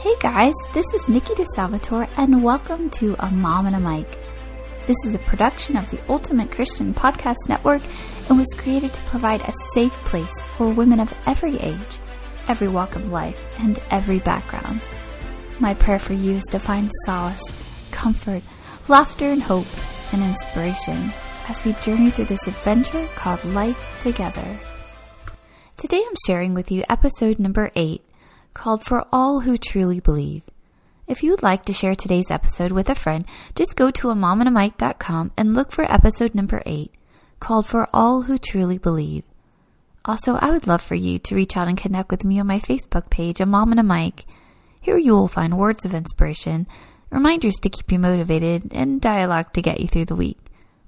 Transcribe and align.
Hey 0.00 0.16
guys, 0.18 0.54
this 0.72 0.86
is 0.94 1.08
Nikki 1.10 1.34
DeSalvatore 1.34 2.08
and 2.16 2.42
welcome 2.42 2.88
to 2.88 3.14
A 3.18 3.30
Mom 3.30 3.66
and 3.66 3.76
a 3.76 3.80
Mic. 3.80 4.10
This 4.86 4.96
is 5.06 5.14
a 5.14 5.18
production 5.18 5.76
of 5.76 5.90
the 5.90 6.00
Ultimate 6.08 6.50
Christian 6.50 6.94
Podcast 6.94 7.36
Network 7.50 7.82
and 8.30 8.38
was 8.38 8.46
created 8.56 8.94
to 8.94 9.00
provide 9.02 9.42
a 9.42 9.52
safe 9.74 9.92
place 10.06 10.32
for 10.56 10.70
women 10.70 11.00
of 11.00 11.12
every 11.26 11.58
age, 11.58 11.98
every 12.48 12.66
walk 12.68 12.96
of 12.96 13.12
life, 13.12 13.46
and 13.58 13.78
every 13.90 14.20
background. 14.20 14.80
My 15.58 15.74
prayer 15.74 15.98
for 15.98 16.14
you 16.14 16.36
is 16.36 16.44
to 16.50 16.58
find 16.58 16.90
solace, 17.04 17.42
comfort, 17.90 18.42
laughter, 18.88 19.26
and 19.26 19.42
hope, 19.42 19.68
and 20.14 20.22
inspiration 20.22 21.12
as 21.46 21.62
we 21.62 21.74
journey 21.74 22.08
through 22.08 22.24
this 22.24 22.48
adventure 22.48 23.06
called 23.16 23.44
life 23.44 23.98
together. 24.00 24.58
Today 25.76 26.02
I'm 26.02 26.16
sharing 26.26 26.54
with 26.54 26.70
you 26.70 26.84
episode 26.88 27.38
number 27.38 27.70
8 27.76 28.02
called 28.54 28.84
For 28.84 29.06
All 29.12 29.40
Who 29.40 29.56
Truly 29.56 30.00
Believe. 30.00 30.42
If 31.06 31.22
you 31.22 31.30
would 31.30 31.42
like 31.42 31.64
to 31.64 31.72
share 31.72 31.94
today's 31.94 32.30
episode 32.30 32.72
with 32.72 32.88
a 32.88 32.94
friend, 32.94 33.24
just 33.54 33.76
go 33.76 33.90
to 33.90 34.10
a 34.10 34.14
momandamic.com 34.14 35.32
and 35.36 35.54
look 35.54 35.72
for 35.72 35.90
episode 35.90 36.34
number 36.34 36.62
8 36.66 36.92
called 37.40 37.66
For 37.66 37.88
All 37.92 38.22
Who 38.22 38.38
Truly 38.38 38.78
Believe. 38.78 39.24
Also, 40.04 40.36
I 40.36 40.50
would 40.50 40.66
love 40.66 40.82
for 40.82 40.94
you 40.94 41.18
to 41.18 41.34
reach 41.34 41.56
out 41.56 41.68
and 41.68 41.76
connect 41.76 42.10
with 42.10 42.24
me 42.24 42.38
on 42.38 42.46
my 42.46 42.58
Facebook 42.58 43.10
page, 43.10 43.40
A 43.40 43.46
Mom 43.46 43.70
and 43.70 43.80
a 43.80 43.82
Mic. 43.82 44.24
Here 44.80 44.98
you 44.98 45.12
will 45.12 45.28
find 45.28 45.58
words 45.58 45.84
of 45.84 45.94
inspiration, 45.94 46.66
reminders 47.10 47.56
to 47.62 47.70
keep 47.70 47.90
you 47.90 47.98
motivated, 47.98 48.72
and 48.72 49.00
dialogue 49.00 49.52
to 49.54 49.62
get 49.62 49.80
you 49.80 49.88
through 49.88 50.06
the 50.06 50.14
week, 50.14 50.38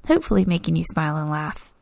hopefully 0.07 0.45
making 0.45 0.77
you 0.77 0.85
smile 0.85 1.17
and 1.17 1.29
laugh. 1.29 1.73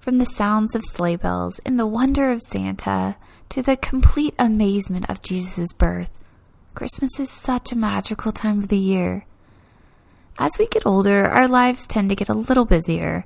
From 0.00 0.18
the 0.18 0.26
sounds 0.26 0.74
of 0.74 0.84
sleigh 0.84 1.16
bells 1.16 1.60
and 1.64 1.78
the 1.78 1.86
wonder 1.86 2.30
of 2.30 2.42
Santa 2.42 3.16
to 3.50 3.62
the 3.62 3.76
complete 3.76 4.34
amazement 4.38 5.08
of 5.08 5.22
Jesus' 5.22 5.72
birth, 5.72 6.10
Christmas 6.74 7.20
is 7.20 7.30
such 7.30 7.70
a 7.70 7.78
magical 7.78 8.32
time 8.32 8.58
of 8.58 8.68
the 8.68 8.78
year. 8.78 9.26
As 10.38 10.58
we 10.58 10.66
get 10.66 10.84
older, 10.84 11.24
our 11.26 11.46
lives 11.46 11.86
tend 11.86 12.08
to 12.08 12.16
get 12.16 12.28
a 12.28 12.34
little 12.34 12.64
busier. 12.64 13.24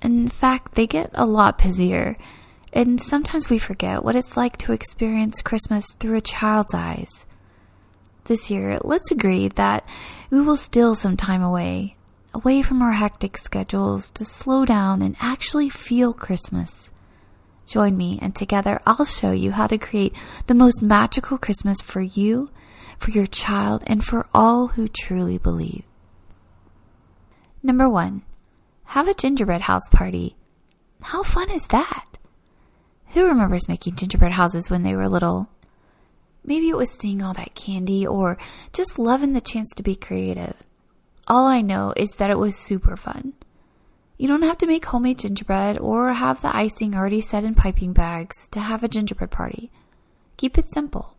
In 0.00 0.28
fact, 0.28 0.74
they 0.74 0.86
get 0.86 1.10
a 1.14 1.26
lot 1.26 1.58
busier. 1.58 2.16
And 2.72 3.00
sometimes 3.00 3.50
we 3.50 3.58
forget 3.58 4.04
what 4.04 4.14
it's 4.14 4.36
like 4.36 4.56
to 4.58 4.72
experience 4.72 5.42
Christmas 5.42 5.94
through 5.94 6.16
a 6.16 6.20
child's 6.20 6.74
eyes. 6.74 7.26
This 8.24 8.50
year, 8.50 8.78
let's 8.82 9.10
agree 9.10 9.48
that 9.48 9.88
we 10.30 10.40
will 10.40 10.56
steal 10.56 10.94
some 10.94 11.16
time 11.16 11.42
away, 11.42 11.96
away 12.34 12.62
from 12.62 12.82
our 12.82 12.92
hectic 12.92 13.36
schedules 13.36 14.10
to 14.12 14.24
slow 14.24 14.64
down 14.64 15.02
and 15.02 15.16
actually 15.20 15.70
feel 15.70 16.12
Christmas. 16.12 16.90
Join 17.66 17.96
me, 17.96 18.18
and 18.22 18.34
together 18.34 18.80
I'll 18.86 19.04
show 19.04 19.32
you 19.32 19.50
how 19.50 19.66
to 19.66 19.76
create 19.76 20.14
the 20.46 20.54
most 20.54 20.82
magical 20.82 21.36
Christmas 21.36 21.80
for 21.80 22.00
you, 22.00 22.50
for 22.96 23.10
your 23.10 23.26
child, 23.26 23.82
and 23.86 24.04
for 24.04 24.26
all 24.32 24.68
who 24.68 24.86
truly 24.86 25.36
believe. 25.36 25.82
Number 27.62 27.88
one, 27.88 28.22
have 28.86 29.08
a 29.08 29.14
gingerbread 29.14 29.62
house 29.62 29.88
party. 29.90 30.36
How 31.02 31.24
fun 31.24 31.50
is 31.50 31.66
that? 31.68 32.18
Who 33.08 33.26
remembers 33.26 33.68
making 33.68 33.96
gingerbread 33.96 34.32
houses 34.32 34.70
when 34.70 34.84
they 34.84 34.94
were 34.94 35.08
little? 35.08 35.48
Maybe 36.44 36.68
it 36.68 36.76
was 36.76 36.90
seeing 36.90 37.22
all 37.22 37.34
that 37.34 37.56
candy 37.56 38.06
or 38.06 38.38
just 38.72 38.98
loving 38.98 39.32
the 39.32 39.40
chance 39.40 39.70
to 39.76 39.82
be 39.82 39.96
creative. 39.96 40.54
All 41.26 41.48
I 41.48 41.60
know 41.60 41.92
is 41.96 42.10
that 42.18 42.30
it 42.30 42.38
was 42.38 42.54
super 42.54 42.96
fun. 42.96 43.32
You 44.18 44.28
don't 44.28 44.42
have 44.42 44.56
to 44.58 44.66
make 44.66 44.84
homemade 44.86 45.18
gingerbread 45.18 45.78
or 45.78 46.12
have 46.12 46.40
the 46.40 46.54
icing 46.56 46.94
already 46.94 47.20
set 47.20 47.44
in 47.44 47.54
piping 47.54 47.92
bags 47.92 48.48
to 48.48 48.60
have 48.60 48.82
a 48.82 48.88
gingerbread 48.88 49.30
party. 49.30 49.70
Keep 50.38 50.56
it 50.56 50.72
simple. 50.72 51.16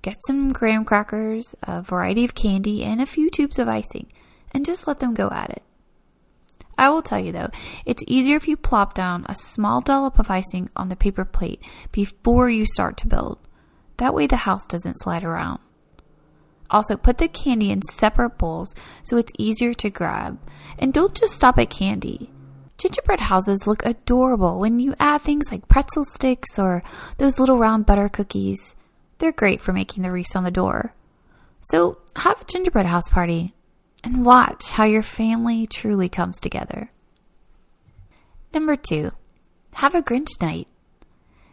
Get 0.00 0.16
some 0.26 0.52
graham 0.52 0.84
crackers, 0.84 1.54
a 1.62 1.82
variety 1.82 2.24
of 2.24 2.34
candy, 2.34 2.82
and 2.82 3.00
a 3.00 3.06
few 3.06 3.28
tubes 3.30 3.58
of 3.58 3.68
icing, 3.68 4.06
and 4.52 4.64
just 4.64 4.86
let 4.86 5.00
them 5.00 5.14
go 5.14 5.28
at 5.30 5.50
it. 5.50 5.62
I 6.76 6.88
will 6.88 7.02
tell 7.02 7.20
you 7.20 7.32
though, 7.32 7.50
it's 7.84 8.02
easier 8.06 8.36
if 8.36 8.48
you 8.48 8.56
plop 8.56 8.94
down 8.94 9.24
a 9.28 9.34
small 9.34 9.80
dollop 9.80 10.18
of 10.18 10.30
icing 10.30 10.70
on 10.74 10.88
the 10.88 10.96
paper 10.96 11.24
plate 11.24 11.62
before 11.92 12.50
you 12.50 12.66
start 12.66 12.96
to 12.98 13.06
build. 13.06 13.38
That 13.98 14.14
way 14.14 14.26
the 14.26 14.36
house 14.36 14.66
doesn't 14.66 14.98
slide 14.98 15.24
around. 15.24 15.60
Also, 16.74 16.96
put 16.96 17.18
the 17.18 17.28
candy 17.28 17.70
in 17.70 17.80
separate 17.82 18.36
bowls 18.36 18.74
so 19.04 19.16
it's 19.16 19.32
easier 19.38 19.72
to 19.74 19.88
grab. 19.88 20.40
And 20.76 20.92
don't 20.92 21.14
just 21.14 21.32
stop 21.32 21.56
at 21.56 21.70
candy. 21.70 22.32
Gingerbread 22.78 23.20
houses 23.20 23.68
look 23.68 23.86
adorable 23.86 24.58
when 24.58 24.80
you 24.80 24.92
add 24.98 25.22
things 25.22 25.52
like 25.52 25.68
pretzel 25.68 26.04
sticks 26.04 26.58
or 26.58 26.82
those 27.18 27.38
little 27.38 27.58
round 27.58 27.86
butter 27.86 28.08
cookies. 28.08 28.74
They're 29.18 29.30
great 29.30 29.60
for 29.60 29.72
making 29.72 30.02
the 30.02 30.10
wreaths 30.10 30.34
on 30.34 30.42
the 30.42 30.50
door. 30.50 30.94
So, 31.60 31.98
have 32.16 32.40
a 32.40 32.44
gingerbread 32.44 32.86
house 32.86 33.08
party 33.08 33.54
and 34.02 34.26
watch 34.26 34.72
how 34.72 34.82
your 34.82 35.04
family 35.04 35.68
truly 35.68 36.08
comes 36.08 36.40
together. 36.40 36.90
Number 38.52 38.74
two, 38.74 39.12
have 39.74 39.94
a 39.94 40.02
Grinch 40.02 40.42
night. 40.42 40.66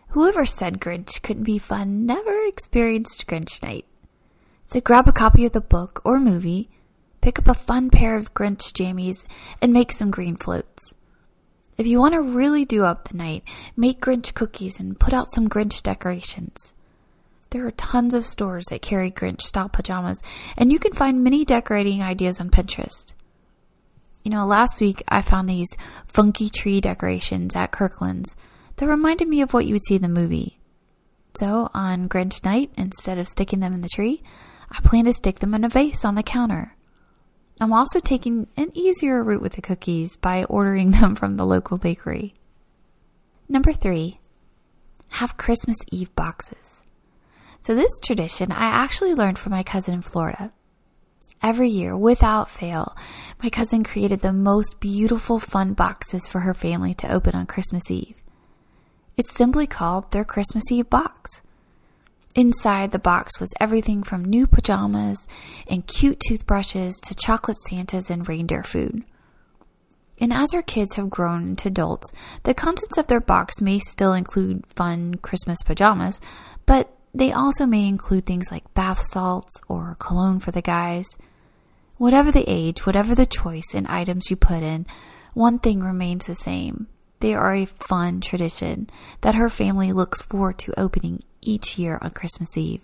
Whoever 0.10 0.48
said 0.48 0.80
Grinch 0.82 1.22
couldn't 1.22 1.44
be 1.44 1.60
fun 1.60 2.08
never 2.08 2.42
experienced 2.48 3.28
Grinch 3.28 3.62
night. 3.62 3.86
So 4.72 4.80
grab 4.80 5.06
a 5.06 5.12
copy 5.12 5.46
of 5.46 5.52
the 5.52 5.60
book 5.60 6.02
or 6.06 6.18
movie, 6.18 6.70
pick 7.20 7.38
up 7.38 7.50
a 7.50 7.54
fun 7.54 7.90
pair 7.90 8.16
of 8.16 8.34
Grinch 8.34 8.72
jammies, 8.72 9.26
and 9.62 9.74
make 9.74 9.92
some 9.92 10.12
green 10.12 10.38
floats. 10.38 10.94
If 11.78 11.88
you 11.88 12.00
want 12.00 12.14
to 12.14 12.22
really 12.22 12.64
do 12.64 12.86
up 12.86 13.10
the 13.10 13.18
night, 13.18 13.44
make 13.76 14.00
Grinch 14.00 14.34
cookies 14.34 14.80
and 14.80 14.98
put 14.98 15.12
out 15.12 15.34
some 15.34 15.50
Grinch 15.50 15.84
decorations. 15.84 16.72
There 17.50 17.68
are 17.68 17.72
tons 17.72 18.14
of 18.14 18.26
stores 18.26 18.68
that 18.70 18.82
carry 18.82 19.12
Grinch 19.12 19.42
style 19.42 19.68
pajamas, 19.68 20.22
and 20.56 20.72
you 20.72 20.80
can 20.80 20.94
find 20.94 21.22
many 21.22 21.44
decorating 21.44 22.02
ideas 22.02 22.40
on 22.40 22.50
Pinterest. 22.50 23.14
You 24.24 24.32
know, 24.32 24.46
last 24.46 24.80
week 24.80 25.04
I 25.10 25.22
found 25.22 25.50
these 25.50 25.76
funky 26.08 26.50
tree 26.50 26.80
decorations 26.80 27.58
at 27.58 27.74
Kirkland's 27.74 28.38
that 28.78 28.88
reminded 28.88 29.28
me 29.28 29.42
of 29.42 29.54
what 29.54 29.66
you 29.66 29.74
would 29.74 29.84
see 29.84 29.96
in 29.96 30.02
the 30.02 30.08
movie. 30.08 30.60
So, 31.36 31.70
on 31.74 32.08
Grinch 32.08 32.46
night, 32.46 32.72
instead 32.78 33.18
of 33.18 33.28
sticking 33.28 33.60
them 33.60 33.74
in 33.74 33.82
the 33.82 33.90
tree, 33.90 34.22
I 34.72 34.80
plan 34.82 35.06
to 35.06 35.14
stick 35.14 35.40
them 35.40 35.54
in 35.54 35.64
a 35.64 35.70
vase 35.70 36.06
on 36.06 36.16
the 36.16 36.24
counter. 36.24 36.76
I'm 37.60 37.74
also 37.74 38.00
taking 38.00 38.48
an 38.58 38.72
easier 38.74 39.24
route 39.24 39.42
with 39.42 39.54
the 39.54 39.62
cookies 39.62 40.18
by 40.18 40.46
ordering 40.46 40.92
them 41.00 41.16
from 41.16 41.38
the 41.38 41.46
local 41.46 41.78
bakery. 41.78 42.34
Number 43.50 43.74
three, 43.74 44.20
have 45.12 45.38
Christmas 45.38 45.78
Eve 45.92 46.14
boxes. 46.16 46.84
So, 47.60 47.76
this 47.76 48.00
tradition 48.00 48.52
I 48.52 48.66
actually 48.66 49.14
learned 49.14 49.38
from 49.38 49.52
my 49.52 49.62
cousin 49.62 49.94
in 49.94 50.02
Florida. 50.02 50.52
Every 51.44 51.70
year, 51.70 51.98
without 51.98 52.50
fail, 52.50 52.96
my 53.44 53.50
cousin 53.50 53.84
created 53.84 54.22
the 54.22 54.34
most 54.34 54.80
beautiful, 54.80 55.38
fun 55.38 55.74
boxes 55.74 56.28
for 56.28 56.40
her 56.40 56.54
family 56.54 56.94
to 56.96 57.12
open 57.12 57.36
on 57.36 57.46
Christmas 57.46 57.92
Eve. 57.92 58.22
It's 59.18 59.32
simply 59.32 59.68
called 59.68 60.12
their 60.12 60.24
Christmas 60.24 60.72
Eve 60.72 60.90
box. 60.90 61.42
Inside 62.34 62.92
the 62.92 63.00
box 63.00 63.40
was 63.42 63.54
everything 63.60 64.04
from 64.04 64.24
new 64.24 64.48
pajamas 64.48 65.28
and 65.68 65.86
cute 65.86 66.20
toothbrushes 66.20 66.96
to 67.04 67.16
chocolate 67.16 67.58
Santas 67.58 68.10
and 68.10 68.28
reindeer 68.28 68.64
food. 68.64 69.04
And 70.18 70.32
as 70.32 70.54
our 70.54 70.62
kids 70.62 70.96
have 70.96 71.10
grown 71.10 71.50
into 71.50 71.68
adults, 71.68 72.14
the 72.44 72.54
contents 72.54 72.98
of 72.98 73.08
their 73.08 73.20
box 73.20 73.60
may 73.60 73.80
still 73.80 74.14
include 74.14 74.66
fun 74.68 75.16
Christmas 75.16 75.62
pajamas, 75.64 76.22
but 76.66 76.96
they 77.14 77.34
also 77.34 77.66
may 77.66 77.88
include 77.88 78.26
things 78.26 78.52
like 78.52 78.74
bath 78.74 79.02
salts 79.02 79.60
or 79.68 79.98
cologne 80.00 80.40
for 80.40 80.52
the 80.52 80.62
guys. 80.62 81.18
Whatever 81.98 82.32
the 82.32 82.46
age, 82.48 82.86
whatever 82.86 83.14
the 83.14 83.26
choice 83.26 83.74
in 83.74 83.88
items 83.88 84.30
you 84.30 84.38
put 84.38 84.64
in, 84.64 84.86
one 85.34 85.60
thing 85.60 85.82
remains 85.82 86.28
the 86.28 86.36
same. 86.36 86.88
They 87.20 87.34
are 87.34 87.54
a 87.54 87.66
fun 87.66 88.22
tradition 88.22 88.90
that 89.22 89.36
her 89.36 89.50
family 89.50 89.92
looks 89.92 90.22
forward 90.22 90.60
to 90.60 90.80
opening 90.80 91.24
each 91.42 91.78
year 91.78 91.98
on 92.02 92.12
Christmas 92.12 92.58
Eve. 92.58 92.82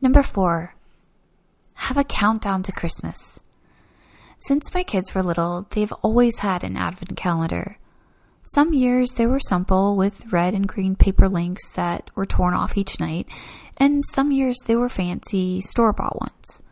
Number 0.00 0.22
four, 0.22 0.74
have 1.74 1.96
a 1.96 2.04
countdown 2.04 2.62
to 2.62 2.72
Christmas. 2.72 3.40
Since 4.46 4.74
my 4.74 4.82
kids 4.82 5.14
were 5.14 5.22
little, 5.22 5.66
they've 5.70 5.92
always 6.02 6.38
had 6.38 6.62
an 6.62 6.76
advent 6.76 7.16
calendar. 7.16 7.78
Some 8.42 8.74
years 8.74 9.14
they 9.14 9.26
were 9.26 9.40
simple 9.40 9.96
with 9.96 10.30
red 10.32 10.54
and 10.54 10.68
green 10.68 10.96
paper 10.96 11.28
links 11.28 11.72
that 11.72 12.10
were 12.14 12.26
torn 12.26 12.54
off 12.54 12.76
each 12.76 13.00
night, 13.00 13.26
and 13.78 14.04
some 14.04 14.30
years 14.30 14.58
they 14.66 14.76
were 14.76 14.88
fancy 14.88 15.60
store 15.60 15.92
bought 15.92 16.20
ones, 16.20 16.62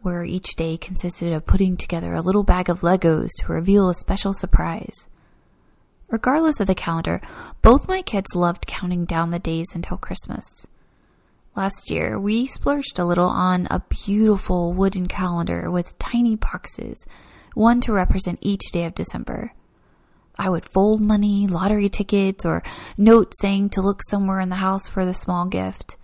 where 0.00 0.24
each 0.24 0.54
day 0.56 0.76
consisted 0.76 1.32
of 1.32 1.44
putting 1.44 1.76
together 1.76 2.14
a 2.14 2.22
little 2.22 2.44
bag 2.44 2.70
of 2.70 2.80
Legos 2.80 3.30
to 3.38 3.52
reveal 3.52 3.88
a 3.88 3.94
special 3.94 4.32
surprise. 4.32 5.08
Regardless 6.08 6.58
of 6.58 6.66
the 6.66 6.74
calendar, 6.74 7.20
both 7.60 7.88
my 7.88 8.00
kids 8.00 8.34
loved 8.34 8.66
counting 8.66 9.04
down 9.04 9.30
the 9.30 9.38
days 9.38 9.74
until 9.74 9.98
Christmas. 9.98 10.66
Last 11.54 11.90
year, 11.90 12.18
we 12.18 12.46
splurged 12.46 12.98
a 12.98 13.04
little 13.04 13.28
on 13.28 13.66
a 13.70 13.82
beautiful 13.88 14.72
wooden 14.72 15.06
calendar 15.06 15.70
with 15.70 15.98
tiny 15.98 16.36
boxes, 16.36 17.06
one 17.54 17.80
to 17.82 17.92
represent 17.92 18.38
each 18.40 18.70
day 18.72 18.84
of 18.84 18.94
December. 18.94 19.52
I 20.38 20.48
would 20.48 20.64
fold 20.64 21.00
money, 21.00 21.46
lottery 21.46 21.88
tickets, 21.88 22.44
or 22.44 22.62
notes 22.96 23.36
saying 23.40 23.70
to 23.70 23.82
look 23.82 24.00
somewhere 24.08 24.40
in 24.40 24.48
the 24.48 24.56
house 24.56 24.88
for 24.88 25.04
the 25.04 25.12
small 25.12 25.46
gift. 25.46 25.96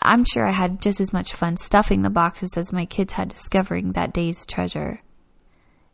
I'm 0.00 0.24
sure 0.24 0.46
I 0.46 0.52
had 0.52 0.80
just 0.80 1.00
as 1.00 1.12
much 1.12 1.34
fun 1.34 1.56
stuffing 1.56 2.02
the 2.02 2.08
boxes 2.08 2.56
as 2.56 2.72
my 2.72 2.86
kids 2.86 3.14
had 3.14 3.28
discovering 3.28 3.92
that 3.92 4.14
day's 4.14 4.46
treasure. 4.46 5.00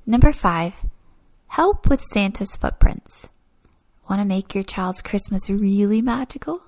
Number 0.06 0.30
five, 0.30 0.84
help 1.48 1.88
with 1.88 2.00
Santa's 2.02 2.56
footprints. 2.56 3.28
Want 4.08 4.20
to 4.20 4.26
make 4.26 4.54
your 4.54 4.64
child's 4.64 5.02
Christmas 5.02 5.50
really 5.50 6.00
magical? 6.00 6.62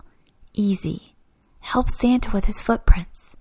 Easy. 0.53 1.15
Help 1.61 1.89
Santa 1.89 2.31
with 2.33 2.47
his 2.47 2.61
footprints. 2.61 3.37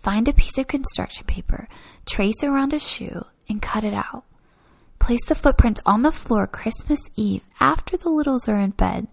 Find 0.00 0.28
a 0.28 0.32
piece 0.32 0.56
of 0.58 0.68
construction 0.68 1.26
paper, 1.26 1.68
trace 2.06 2.44
around 2.44 2.72
a 2.72 2.78
shoe, 2.78 3.24
and 3.48 3.60
cut 3.60 3.84
it 3.84 3.94
out. 3.94 4.24
Place 4.98 5.24
the 5.26 5.34
footprints 5.34 5.80
on 5.84 6.02
the 6.02 6.12
floor 6.12 6.46
Christmas 6.46 7.00
Eve 7.16 7.42
after 7.60 7.96
the 7.96 8.08
littles 8.08 8.48
are 8.48 8.58
in 8.58 8.70
bed 8.70 9.08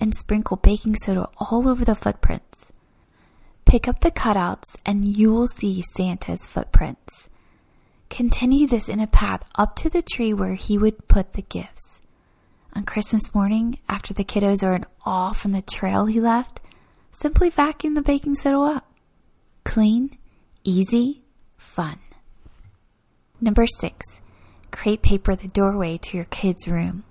and 0.00 0.14
sprinkle 0.14 0.56
baking 0.56 0.96
soda 0.96 1.28
all 1.38 1.68
over 1.68 1.84
the 1.84 1.94
footprints. 1.94 2.72
Pick 3.64 3.86
up 3.88 4.00
the 4.00 4.10
cutouts 4.10 4.78
and 4.86 5.04
you 5.04 5.32
will 5.32 5.46
see 5.46 5.82
Santa's 5.82 6.46
footprints. 6.46 7.28
Continue 8.08 8.66
this 8.66 8.88
in 8.88 9.00
a 9.00 9.06
path 9.06 9.42
up 9.54 9.76
to 9.76 9.88
the 9.88 10.02
tree 10.02 10.32
where 10.32 10.54
he 10.54 10.78
would 10.78 11.08
put 11.08 11.34
the 11.34 11.42
gifts. 11.42 12.02
On 12.74 12.84
Christmas 12.84 13.34
morning, 13.34 13.78
after 13.88 14.14
the 14.14 14.24
kiddos 14.24 14.62
are 14.62 14.74
in 14.74 14.84
awe 15.04 15.32
from 15.32 15.52
the 15.52 15.62
trail 15.62 16.06
he 16.06 16.20
left, 16.20 16.60
simply 17.12 17.50
vacuum 17.50 17.94
the 17.94 18.02
baking 18.02 18.34
soda 18.34 18.76
up. 18.76 18.92
Clean, 19.64 20.16
easy, 20.64 21.22
fun. 21.56 21.98
Number 23.40 23.66
six, 23.66 24.20
crepe 24.70 25.02
paper 25.02 25.34
the 25.36 25.48
doorway 25.48 25.98
to 25.98 26.16
your 26.16 26.26
kid's 26.26 26.66
room. 26.66 27.04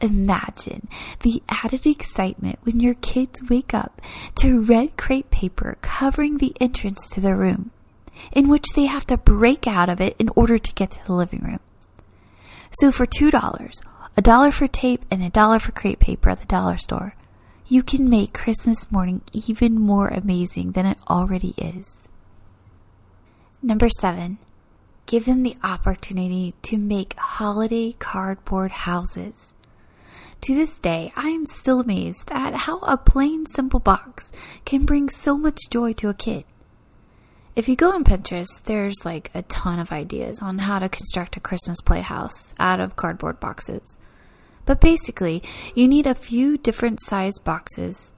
Imagine 0.00 0.88
the 1.20 1.42
added 1.48 1.86
excitement 1.86 2.58
when 2.62 2.80
your 2.80 2.94
kids 2.94 3.42
wake 3.50 3.74
up 3.74 4.00
to 4.36 4.62
red 4.62 4.96
crepe 4.96 5.30
paper 5.30 5.76
covering 5.82 6.38
the 6.38 6.54
entrance 6.60 7.10
to 7.10 7.20
their 7.20 7.36
room, 7.36 7.70
in 8.32 8.48
which 8.48 8.66
they 8.74 8.86
have 8.86 9.06
to 9.06 9.16
break 9.16 9.66
out 9.66 9.88
of 9.88 10.00
it 10.00 10.16
in 10.18 10.30
order 10.36 10.58
to 10.58 10.74
get 10.74 10.90
to 10.92 11.06
the 11.06 11.12
living 11.12 11.40
room. 11.40 11.60
So 12.80 12.92
for 12.92 13.06
$2, 13.06 13.82
a 14.16 14.22
dollar 14.22 14.50
for 14.50 14.66
tape 14.66 15.04
and 15.10 15.22
a 15.22 15.30
dollar 15.30 15.58
for 15.58 15.72
crepe 15.72 16.00
paper 16.00 16.30
at 16.30 16.40
the 16.40 16.46
dollar 16.46 16.76
store, 16.76 17.14
you 17.66 17.82
can 17.82 18.08
make 18.08 18.34
Christmas 18.34 18.90
morning 18.90 19.22
even 19.32 19.80
more 19.80 20.08
amazing 20.08 20.72
than 20.72 20.86
it 20.86 20.98
already 21.08 21.54
is. 21.56 22.08
Number 23.62 23.88
seven, 23.88 24.38
give 25.06 25.24
them 25.24 25.42
the 25.42 25.56
opportunity 25.62 26.54
to 26.62 26.78
make 26.78 27.14
holiday 27.16 27.92
cardboard 27.92 28.72
houses. 28.72 29.52
To 30.42 30.54
this 30.54 30.78
day, 30.78 31.12
I 31.16 31.28
am 31.28 31.44
still 31.44 31.80
amazed 31.80 32.30
at 32.32 32.54
how 32.54 32.78
a 32.78 32.96
plain, 32.96 33.44
simple 33.46 33.80
box 33.80 34.32
can 34.64 34.86
bring 34.86 35.10
so 35.10 35.36
much 35.36 35.58
joy 35.70 35.92
to 35.94 36.08
a 36.08 36.14
kid. 36.14 36.44
If 37.56 37.68
you 37.68 37.74
go 37.74 37.90
on 37.90 38.04
Pinterest, 38.04 38.62
there's 38.62 39.04
like 39.04 39.30
a 39.34 39.42
ton 39.42 39.80
of 39.80 39.90
ideas 39.90 40.40
on 40.40 40.58
how 40.58 40.78
to 40.78 40.88
construct 40.88 41.36
a 41.36 41.40
Christmas 41.40 41.80
playhouse 41.80 42.54
out 42.60 42.78
of 42.78 42.94
cardboard 42.94 43.40
boxes. 43.40 43.98
But 44.66 44.80
basically, 44.80 45.42
you 45.74 45.88
need 45.88 46.06
a 46.06 46.14
few 46.14 46.56
different 46.56 47.00
sized 47.02 47.42
boxes, 47.42 48.12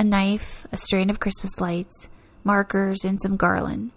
a 0.00 0.04
knife, 0.04 0.66
a 0.72 0.76
strand 0.76 1.10
of 1.10 1.20
Christmas 1.20 1.60
lights, 1.60 2.08
markers, 2.42 3.04
and 3.04 3.20
some 3.20 3.36
garland. 3.36 3.92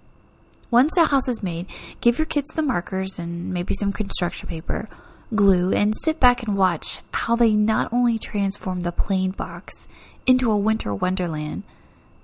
Once 0.70 0.94
the 0.94 1.06
house 1.06 1.28
is 1.28 1.42
made, 1.42 1.66
give 2.00 2.20
your 2.20 2.28
kids 2.28 2.54
the 2.54 2.62
markers 2.62 3.18
and 3.18 3.52
maybe 3.52 3.74
some 3.74 3.92
construction 3.92 4.48
paper 4.48 4.88
glue 5.34 5.74
and 5.74 5.96
sit 5.98 6.20
back 6.20 6.44
and 6.44 6.56
watch 6.56 7.00
how 7.12 7.36
they 7.36 7.56
not 7.56 7.92
only 7.92 8.20
transform 8.20 8.82
the 8.82 8.92
plain 8.92 9.32
box 9.32 9.88
into 10.28 10.52
a 10.52 10.58
winter 10.58 10.94
wonderland, 10.94 11.64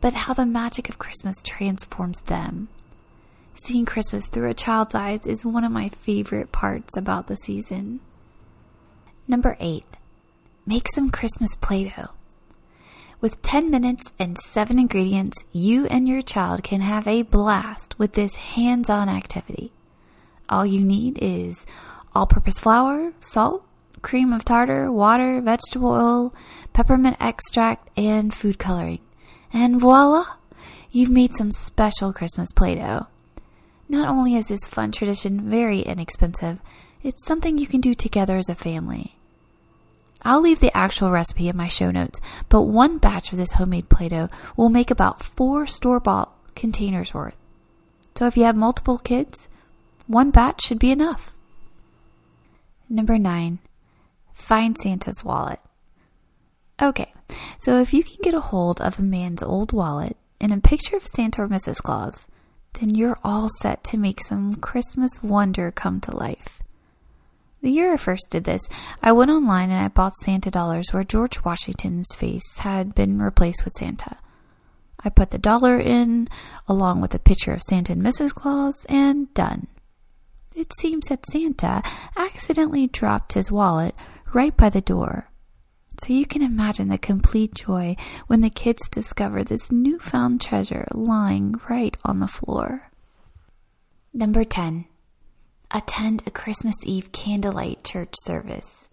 but 0.01 0.13
how 0.13 0.33
the 0.33 0.45
magic 0.45 0.89
of 0.89 1.00
Christmas 1.00 1.42
transforms 1.44 2.21
them. 2.21 2.68
Seeing 3.53 3.86
Christmas 3.86 4.27
through 4.27 4.50
a 4.50 4.56
child's 4.56 4.95
eyes 4.95 5.27
is 5.27 5.45
one 5.45 5.63
of 5.63 5.71
my 5.71 5.89
favorite 5.89 6.51
parts 6.51 6.98
about 6.98 7.27
the 7.27 7.36
season. 7.36 8.00
Number 9.27 9.56
8. 9.59 9.86
Make 10.65 10.88
some 10.94 11.12
Christmas 11.12 11.56
Play 11.56 11.86
Doh. 11.95 12.09
With 13.19 13.42
10 13.44 13.69
minutes 13.69 14.12
and 14.18 14.36
7 14.38 14.80
ingredients, 14.80 15.38
you 15.51 15.86
and 15.86 16.09
your 16.09 16.24
child 16.24 16.63
can 16.63 16.81
have 16.81 17.07
a 17.07 17.21
blast 17.21 18.00
with 18.00 18.13
this 18.13 18.36
hands 18.36 18.89
on 18.89 19.09
activity. 19.09 19.71
All 20.50 20.65
you 20.65 20.81
need 20.81 21.19
is 21.21 21.68
all 22.15 22.25
purpose 22.25 22.57
flour, 22.59 23.13
salt, 23.21 23.63
cream 24.01 24.33
of 24.33 24.44
tartar, 24.44 24.92
water, 24.92 25.39
vegetable 25.39 25.92
oil, 25.92 26.33
peppermint 26.74 27.18
extract, 27.19 27.89
and 27.95 28.33
food 28.33 28.57
coloring. 28.57 29.00
And 29.53 29.80
voila! 29.80 30.25
You've 30.92 31.09
made 31.09 31.36
some 31.36 31.51
special 31.51 32.13
Christmas 32.13 32.51
Play 32.51 32.75
Doh. 32.75 33.07
Not 33.89 34.09
only 34.09 34.36
is 34.36 34.48
this 34.48 34.65
fun 34.65 34.92
tradition 34.92 35.50
very 35.50 35.81
inexpensive, 35.81 36.59
it's 37.03 37.25
something 37.25 37.57
you 37.57 37.68
can 37.68 37.81
do 37.81 37.94
together 37.94 38.38
as 38.38 38.50
a 38.50 38.56
family. 38.56 39.15
I'll 40.24 40.42
leave 40.42 40.59
the 40.59 40.75
actual 40.75 41.12
recipe 41.12 41.50
in 41.50 41.57
my 41.57 41.68
show 41.68 41.92
notes, 41.92 42.19
but 42.48 42.62
one 42.62 43.00
batch 43.00 43.31
of 43.31 43.38
this 43.38 43.53
homemade 43.53 43.89
Play 43.89 44.09
Doh 44.09 44.30
will 44.56 44.69
make 44.69 44.92
about 44.92 45.24
four 45.24 45.65
store 45.65 46.00
bought 46.00 46.31
containers 46.56 47.13
worth. 47.13 47.36
So 48.15 48.27
if 48.27 48.38
you 48.38 48.44
have 48.44 48.56
multiple 48.56 49.00
kids, 49.00 49.50
one 50.07 50.30
batch 50.31 50.63
should 50.63 50.80
be 50.80 50.92
enough. 50.92 51.33
Number 52.88 53.18
nine, 53.18 53.59
find 54.33 54.77
Santa's 54.77 55.24
wallet. 55.24 55.59
Okay, 56.81 57.13
so 57.59 57.79
if 57.79 57.93
you 57.93 58.03
can 58.03 58.17
get 58.23 58.33
a 58.33 58.41
hold 58.41 58.81
of 58.81 58.97
a 58.97 59.03
man's 59.03 59.43
old 59.43 59.71
wallet 59.71 60.17
and 60.39 60.51
a 60.51 60.57
picture 60.57 60.97
of 60.97 61.05
Santa 61.05 61.43
or 61.43 61.47
Mrs. 61.47 61.77
Claus, 61.77 62.27
then 62.79 62.95
you're 62.95 63.19
all 63.23 63.49
set 63.59 63.83
to 63.85 63.97
make 63.97 64.19
some 64.19 64.55
Christmas 64.55 65.11
wonder 65.21 65.69
come 65.69 66.01
to 66.01 66.15
life. 66.15 66.59
The 67.61 67.69
year 67.69 67.93
I 67.93 67.97
first 67.97 68.31
did 68.31 68.45
this, 68.45 68.67
I 69.03 69.11
went 69.11 69.29
online 69.29 69.69
and 69.69 69.85
I 69.85 69.89
bought 69.89 70.17
Santa 70.17 70.49
dollars 70.49 70.91
where 70.91 71.03
George 71.03 71.43
Washington's 71.43 72.15
face 72.15 72.57
had 72.57 72.95
been 72.95 73.21
replaced 73.21 73.63
with 73.63 73.75
Santa. 73.75 74.17
I 75.03 75.09
put 75.09 75.29
the 75.29 75.37
dollar 75.37 75.79
in, 75.79 76.27
along 76.67 77.01
with 77.01 77.13
a 77.13 77.19
picture 77.19 77.53
of 77.53 77.61
Santa 77.61 77.93
and 77.93 78.01
Mrs. 78.01 78.33
Claus, 78.33 78.85
and 78.89 79.31
done. 79.35 79.67
It 80.55 80.73
seems 80.73 81.07
that 81.07 81.27
Santa 81.27 81.83
accidentally 82.17 82.87
dropped 82.87 83.33
his 83.33 83.51
wallet 83.51 83.93
right 84.33 84.57
by 84.57 84.69
the 84.69 84.81
door. 84.81 85.30
So 86.03 86.13
you 86.13 86.25
can 86.25 86.42
imagine 86.42 86.88
the 86.88 86.98
complete 86.98 87.53
joy 87.53 87.95
when 88.25 88.42
the 88.42 88.50
kids 88.50 88.89
discover 88.89 89.44
this 89.44 89.71
newfound 89.71 90.42
treasure 90.42 90.88
lying 90.95 91.62
right 91.70 91.96
on 92.03 92.20
the 92.20 92.27
floor. 92.27 92.89
Number 94.12 94.43
10. 94.43 94.86
Attend 95.70 96.24
a 96.25 96.31
Christmas 96.31 96.75
Eve 96.86 97.12
candlelight 97.12 97.84
church 97.84 98.15
service. 98.24 98.89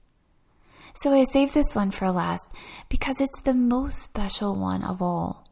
So 0.97 1.15
I 1.15 1.25
saved 1.25 1.55
this 1.55 1.75
one 1.75 1.93
for 1.93 2.11
last 2.11 2.47
because 2.91 3.23
it's 3.23 3.41
the 3.41 3.55
most 3.55 4.03
special 4.03 4.55
one 4.55 4.85
of 4.85 5.01
all, 5.01 5.47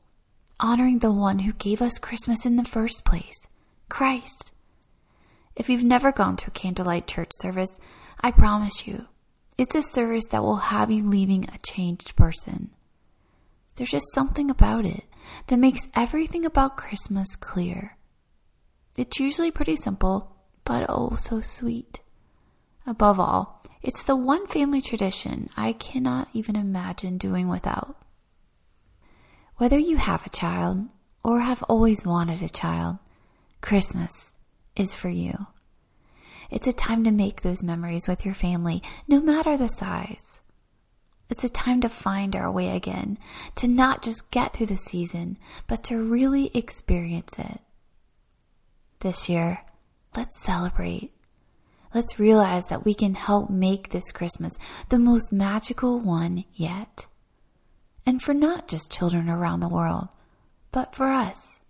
honoring 0.61 0.99
the 0.99 1.13
one 1.13 1.39
who 1.39 1.53
gave 1.55 1.81
us 1.81 1.99
Christmas 1.99 2.45
in 2.45 2.57
the 2.57 2.65
first 2.65 3.07
place, 3.07 3.47
Christ. 3.89 4.53
If 5.55 5.71
you've 5.71 5.85
never 5.85 6.13
gone 6.13 6.37
to 6.37 6.49
a 6.49 6.51
candlelight 6.51 7.07
church 7.07 7.31
service, 7.41 7.81
I 8.21 8.31
promise 8.31 8.87
you, 8.87 9.07
it's 9.59 9.75
a 9.75 9.83
service 9.83 10.27
that 10.29 10.43
will 10.43 10.57
have 10.57 10.91
you 10.91 11.09
leaving 11.09 11.49
a 11.49 11.59
changed 11.59 12.15
person. 12.17 12.71
There's 13.77 13.91
just 13.91 14.13
something 14.15 14.51
about 14.51 14.85
it 14.85 15.05
that 15.47 15.59
makes 15.59 15.89
everything 15.95 16.45
about 16.45 16.77
Christmas 16.77 17.37
clear. 17.37 17.97
It's 18.97 19.21
usually 19.21 19.51
pretty 19.51 19.77
simple, 19.77 20.37
but 20.65 20.87
oh 20.89 21.17
so 21.17 21.41
sweet. 21.41 22.01
Above 22.87 23.21
all, 23.21 23.63
it's 23.83 24.03
the 24.03 24.17
one 24.17 24.47
family 24.47 24.81
tradition 24.81 25.49
I 25.57 25.73
cannot 25.73 26.29
even 26.33 26.57
imagine 26.57 27.19
doing 27.19 27.49
without. 27.49 27.97
Whether 29.57 29.79
you 29.79 29.97
have 29.97 30.27
a 30.27 30.31
child 30.31 30.89
or 31.23 31.41
have 31.41 31.63
always 31.65 32.05
wanted 32.05 32.43
a 32.43 32.49
child, 32.49 32.99
Christmas 33.61 34.35
is 34.75 34.93
for 34.93 35.09
you. 35.09 35.47
It's 36.51 36.67
a 36.67 36.73
time 36.73 37.05
to 37.05 37.11
make 37.11 37.41
those 37.41 37.63
memories 37.63 38.09
with 38.09 38.25
your 38.25 38.35
family, 38.35 38.83
no 39.09 39.21
matter 39.21 39.57
the 39.57 39.69
size. 39.69 40.41
It's 41.29 41.45
a 41.45 41.49
time 41.49 41.81
to 41.81 41.89
find 41.89 42.37
our 42.37 42.51
way 42.51 42.77
again, 42.77 43.19
to 43.57 43.67
not 43.67 44.03
just 44.03 44.31
get 44.31 44.53
through 44.53 44.67
the 44.67 44.77
season, 44.77 45.39
but 45.67 45.83
to 45.85 46.03
really 46.03 46.57
experience 46.57 47.39
it. 47.39 47.61
This 49.01 49.29
year, 49.29 49.63
let's 50.17 50.41
celebrate. 50.41 51.13
Let's 51.93 52.21
realize 52.21 52.67
that 52.67 52.85
we 52.85 52.95
can 52.95 53.15
help 53.15 53.51
make 53.51 53.91
this 53.91 54.13
Christmas 54.13 54.57
the 54.89 54.99
most 54.99 55.33
magical 55.33 55.99
one 55.99 56.45
yet. 56.55 57.07
And 58.05 58.23
for 58.23 58.35
not 58.35 58.69
just 58.69 58.93
children 58.93 59.29
around 59.29 59.61
the 59.61 59.69
world, 59.69 60.09
but 60.71 60.95
for 60.95 61.11
us, 61.11 61.61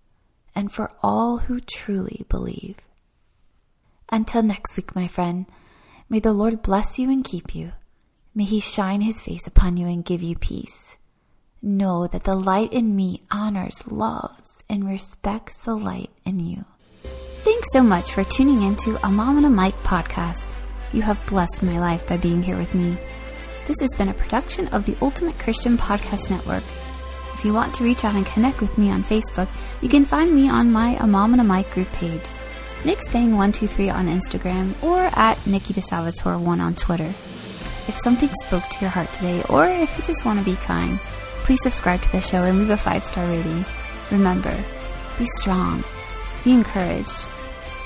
and 0.54 0.70
for 0.70 0.92
all 1.02 1.38
who 1.38 1.60
truly 1.60 2.26
believe. 2.28 2.76
Until 4.10 4.42
next 4.42 4.76
week, 4.76 4.94
my 4.94 5.08
friend, 5.08 5.46
may 6.08 6.20
the 6.20 6.32
Lord 6.32 6.62
bless 6.62 6.98
you 6.98 7.10
and 7.10 7.24
keep 7.24 7.54
you. 7.54 7.72
May 8.34 8.44
he 8.44 8.60
shine 8.60 9.00
his 9.00 9.20
face 9.20 9.46
upon 9.46 9.76
you 9.76 9.86
and 9.86 10.04
give 10.04 10.22
you 10.22 10.36
peace. 10.36 10.96
Know 11.62 12.06
that 12.06 12.24
the 12.24 12.36
light 12.36 12.72
in 12.72 12.94
me 12.94 13.22
honors, 13.30 13.82
loves, 13.86 14.62
and 14.68 14.86
respects 14.86 15.56
the 15.64 15.74
light 15.74 16.10
in 16.24 16.38
you. 16.38 16.64
Thanks 17.42 17.68
so 17.72 17.82
much 17.82 18.12
for 18.12 18.24
tuning 18.24 18.62
into 18.62 19.04
a 19.04 19.10
Mom 19.10 19.38
and 19.38 19.46
a 19.46 19.50
Mic 19.50 19.74
podcast. 19.82 20.46
You 20.92 21.02
have 21.02 21.26
blessed 21.26 21.62
my 21.62 21.78
life 21.78 22.06
by 22.06 22.16
being 22.16 22.42
here 22.42 22.56
with 22.56 22.74
me. 22.74 22.98
This 23.66 23.76
has 23.80 23.90
been 23.98 24.08
a 24.08 24.14
production 24.14 24.68
of 24.68 24.84
the 24.84 24.96
Ultimate 25.02 25.38
Christian 25.38 25.76
Podcast 25.76 26.30
Network. 26.30 26.62
If 27.34 27.44
you 27.44 27.52
want 27.52 27.74
to 27.74 27.84
reach 27.84 28.04
out 28.04 28.14
and 28.14 28.24
connect 28.26 28.60
with 28.60 28.78
me 28.78 28.90
on 28.90 29.02
Facebook, 29.02 29.48
you 29.80 29.88
can 29.88 30.04
find 30.04 30.32
me 30.32 30.48
on 30.48 30.72
my 30.72 30.96
A 31.00 31.06
Mom 31.06 31.32
and 31.32 31.40
a 31.40 31.44
Mic 31.44 31.70
group 31.70 31.90
page, 31.92 32.24
Nick 32.86 33.00
Stang123 33.00 33.92
on 33.92 34.06
Instagram, 34.06 34.80
or 34.80 35.00
at 35.00 35.44
Nikki 35.44 35.74
DeSalvatore1 35.74 36.60
on 36.60 36.76
Twitter. 36.76 37.12
If 37.88 37.98
something 38.04 38.30
spoke 38.44 38.62
to 38.68 38.80
your 38.80 38.90
heart 38.90 39.12
today, 39.12 39.42
or 39.48 39.66
if 39.66 39.98
you 39.98 40.04
just 40.04 40.24
want 40.24 40.38
to 40.38 40.44
be 40.44 40.54
kind, 40.54 41.00
please 41.42 41.58
subscribe 41.64 42.00
to 42.02 42.12
the 42.12 42.20
show 42.20 42.44
and 42.44 42.60
leave 42.60 42.70
a 42.70 42.76
five 42.76 43.02
star 43.02 43.26
rating. 43.26 43.64
Remember, 44.12 44.56
be 45.18 45.26
strong, 45.40 45.82
be 46.44 46.52
encouraged, 46.52 47.28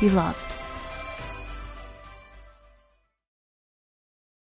be 0.01 0.11
loved. 0.11 0.50